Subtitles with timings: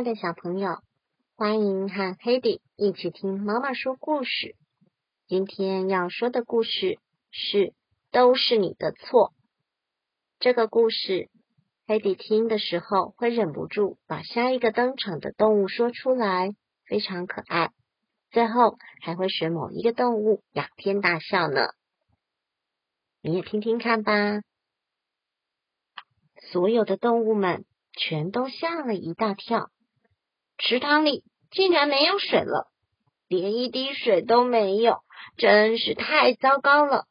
[0.00, 0.78] 爱的小朋友，
[1.36, 4.56] 欢迎和黑迪一起听妈妈说故事。
[5.26, 6.98] 今天要说的故事
[7.30, 7.74] 是
[8.10, 9.34] “都是你的错”。
[10.40, 11.28] 这个故事，
[11.86, 17.70] 黑迪听的时候会忍不住把下一个登场的动物说出来，非常可爱。
[18.30, 21.74] 最后还会选某一个动物仰天大笑呢。
[23.20, 24.40] 你也听听看吧。
[26.50, 27.66] 所有的动物们。
[27.92, 29.68] 全都吓了一大跳，
[30.62, 32.70] 池塘里竟然没有水了，
[33.28, 34.98] 连一滴水都没有，
[35.38, 37.06] 真是太糟糕了！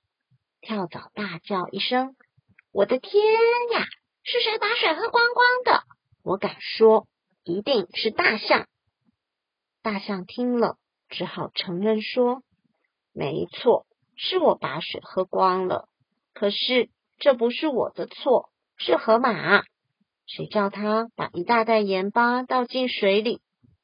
[0.62, 2.16] 跳蚤大叫一声
[2.72, 3.23] ：“我的天
[3.73, 3.85] 呀！
[4.23, 5.84] 是谁把水喝光光的？”
[6.23, 7.08] 我敢说，
[7.44, 8.67] 一定是大象。
[9.81, 10.78] 大象听了，
[11.09, 12.44] 只好承认说
[13.11, 15.89] ：“没错，是我把水喝光了。
[16.36, 19.63] 可是这不是我的错，是河马。”
[20.30, 23.41] 谁叫他把一大袋盐巴倒进水里？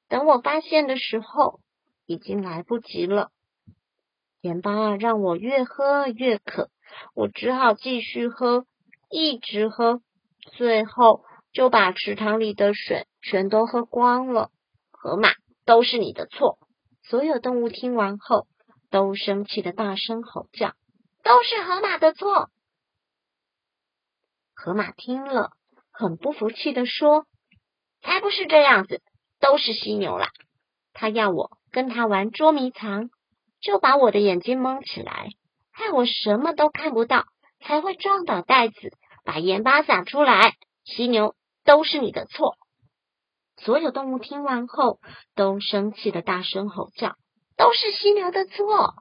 [0.08, 1.60] 等我发现的时候，
[2.06, 3.32] 已经来不及了。
[4.42, 6.70] 盐巴让我越喝越渴，
[7.16, 8.68] 我只好继续喝，
[9.10, 10.04] 一直喝，
[10.56, 14.52] 最后就把池塘里的水全都喝光了。
[14.92, 15.30] 河马，
[15.66, 16.60] 都是你的错！
[17.02, 18.46] 所有动物听完后，
[18.92, 20.76] 都生气的大声吼叫
[21.24, 22.52] ：“都是河马的错！”
[24.54, 25.54] 河马听了。
[25.98, 27.26] 很不服气的说
[28.04, 29.02] ：“才不是这样子，
[29.40, 30.28] 都是犀牛啦！
[30.92, 33.10] 他要我跟他玩捉迷藏，
[33.62, 35.30] 就把我的眼睛蒙起来，
[35.72, 37.26] 害我什么都看不到，
[37.62, 38.92] 才会撞倒袋子，
[39.24, 40.56] 把盐巴撒出来。
[40.84, 42.58] 犀牛，都是你的错！”
[43.58, 45.00] 所有动物听完后，
[45.34, 47.16] 都生气的大声吼叫
[47.56, 48.96] ：“都是犀牛的错！”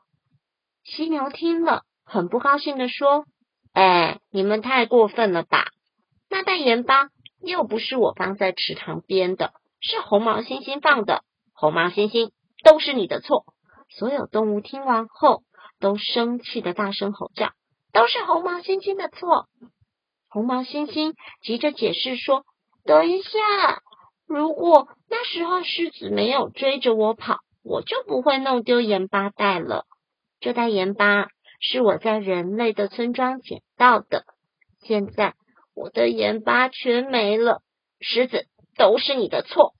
[0.84, 3.24] 犀牛听了，很不高兴的说
[3.74, 5.66] ：“哎，你们太过分了吧！”
[6.34, 11.22] 那袋盐巴又不是我放在池塘边的，是红毛猩猩放的。
[11.52, 12.32] 红毛猩猩，
[12.64, 13.44] 都是你的错！
[13.88, 15.44] 所有动物听完后，
[15.78, 17.52] 都生气的大声吼叫
[17.94, 19.46] ：“都是红毛猩猩的错！”
[20.28, 22.44] 红毛猩猩急着解释说
[22.84, 23.28] ：“等一下，
[24.26, 29.84] 如果那时候狮子没有追着我跑，我就不会弄丢盐巴袋了。
[30.40, 31.28] 这袋盐巴
[31.60, 34.24] 是我在人类的村庄捡到的，
[34.80, 35.34] 现在。”
[35.74, 37.62] 我的盐巴全没了，
[38.00, 38.46] 狮子
[38.76, 39.74] 都是你的错！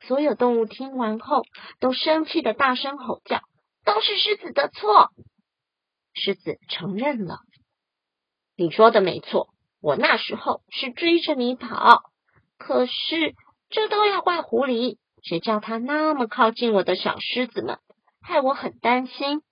[0.00, 1.42] 所有动物听完后
[1.78, 3.42] 都生气的大声吼叫
[3.84, 5.10] ：“都是狮子的错！”
[6.14, 7.40] 狮子承认了
[8.56, 9.50] ：“你说的没错，
[9.82, 12.02] 我那时候是追着你跑，
[12.56, 13.34] 可是
[13.68, 17.78] 这都要怪狐狸，谁叫他那么靠近我的小狮子们，
[18.22, 19.42] 害我很担心，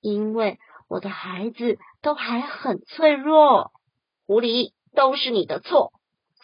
[0.00, 3.72] 因为我的孩子都还很脆弱。”
[4.26, 4.72] 狐狸。
[4.94, 5.92] 都是你的错！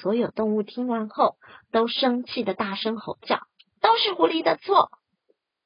[0.00, 1.36] 所有动物听完后
[1.72, 3.40] 都生气的大声吼叫
[3.82, 4.90] ：“都是狐狸的错！”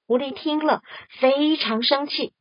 [0.08, 0.82] 狐狸听了
[1.20, 2.32] 非常生气。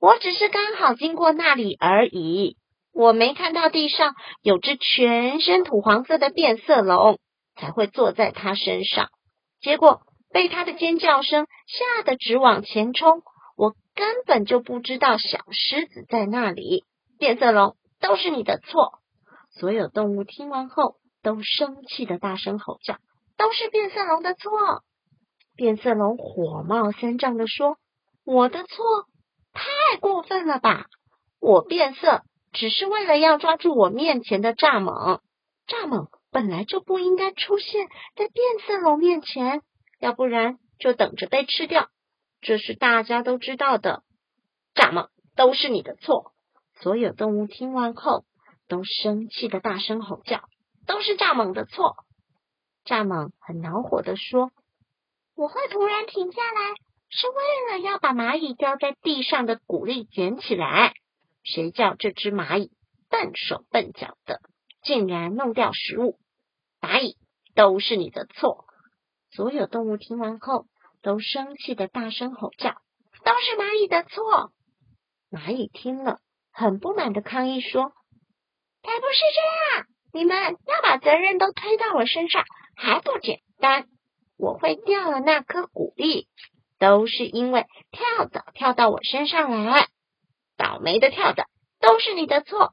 [0.00, 2.56] 我只是刚好经过那里而已，
[2.92, 7.18] 我没看到地上有只全身土黄色的变色龙，
[7.56, 9.08] 才会坐在它身上。
[9.60, 13.22] 结果被它的尖叫声吓得直往前冲。
[13.56, 16.84] 我根本就不知道小狮子在那里。
[17.18, 18.98] 变色龙，都是你的错！
[19.58, 22.98] 所有动物听完后都生气的大声吼叫
[23.38, 24.50] ：“都是变色龙的错！”
[25.56, 27.78] 变色龙火冒三丈的说
[28.22, 28.84] ：“我的错？
[29.54, 30.84] 太过分了吧！
[31.40, 32.20] 我变色
[32.52, 35.20] 只是为了要抓住我面前的蚱蜢，
[35.66, 39.62] 蚱蜢本来就不应该出现在变色龙面前，
[39.98, 41.88] 要不然就等着被吃掉。
[42.42, 44.02] 这是大家都知道的。
[44.74, 46.32] 蚱蜢都是你的错！”
[46.78, 48.26] 所有动物听完后。
[48.68, 50.42] 都生气的大声吼叫，
[50.86, 51.96] 都是蚱蜢的错。
[52.84, 54.50] 蚱蜢很恼火的说
[55.34, 56.74] ：“我会突然停下来，
[57.08, 60.94] 是为了要把蚂蚁掉在地上的谷粒捡起来。
[61.42, 62.70] 谁叫这只蚂蚁
[63.08, 64.40] 笨手笨脚的，
[64.82, 66.18] 竟然弄掉食物？
[66.80, 67.16] 蚂蚁
[67.54, 68.64] 都是你的错。”
[69.30, 70.66] 所有动物听完后，
[71.02, 72.70] 都生气的大声吼叫，
[73.24, 74.52] 都是蚂蚁的错。
[75.30, 76.20] 蚂蚁听了，
[76.52, 77.92] 很不满的抗议说。
[78.86, 79.86] 才不是这样！
[80.12, 82.44] 你们要把责任都推到我身上，
[82.76, 83.88] 还不简单？
[84.38, 86.28] 我会掉了那颗谷粒，
[86.78, 89.88] 都是因为跳蚤跳到我身上来。
[90.56, 91.46] 倒霉的跳蚤，
[91.80, 92.72] 都是你的错！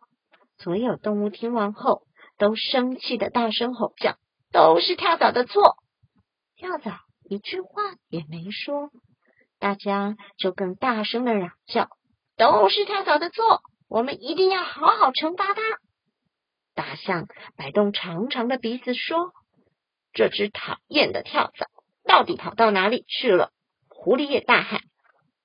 [0.59, 2.03] 所有动物听完后，
[2.37, 4.15] 都生气的大声吼叫
[4.53, 5.77] ：“都是跳蚤的错！”
[6.55, 8.91] 跳蚤一句话也没说，
[9.59, 11.89] 大家就更大声的嚷叫
[12.37, 13.61] ：“都是跳蚤的错！
[13.89, 15.61] 我们一定要好好惩罚它！”
[16.73, 19.31] 大象摆动长长的鼻子说
[20.13, 21.67] ：“这只讨厌的跳蚤
[22.03, 23.51] 到底跑到哪里去了？
[23.89, 24.81] 狐狸也大喊：“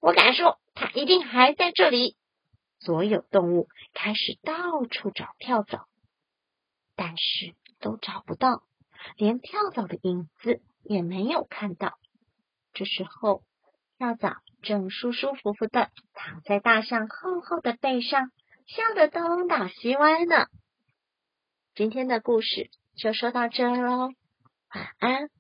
[0.01, 2.17] 我敢说，它一定还在这里！”
[2.81, 5.87] 所有动物开始到处找跳蚤，
[6.97, 8.63] 但是都找不到，
[9.17, 11.99] 连跳蚤的影子也没有看到。
[12.73, 13.43] 这时候，
[13.99, 18.31] 跳蚤正舒舒服服的躺在大象厚厚的背上，
[18.67, 20.47] 笑得东倒西歪呢。
[21.79, 24.11] 今天的故事就说到这喽，
[24.75, 25.31] 晚安。